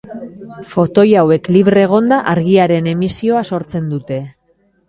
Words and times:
Fotoi 0.69 1.05
hauek 1.19 1.49
libre 1.57 1.83
egonda 1.89 2.19
argiaren 2.33 2.91
emisioa 2.95 3.47
sortzen 3.55 3.93
dute. 3.93 4.23